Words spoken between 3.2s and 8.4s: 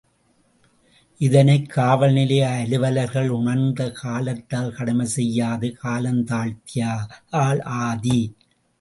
உணர்ந்து காலத்தில் கடமையைச் செய்யாது காலந்தாழ்த்தியதால் ஆதி.